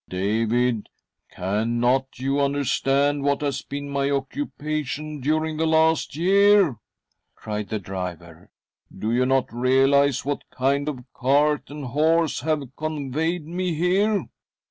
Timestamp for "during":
5.21-5.57